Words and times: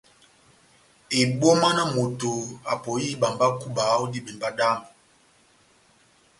Ebóma 1.21 1.69
na 1.77 1.83
moto 1.95 2.31
apɔhi 2.71 3.03
ihíba 3.05 3.27
mba 3.33 3.47
kúba 3.59 3.83
ó 4.01 4.03
dibembá 4.11 4.49
dami! 4.57 4.87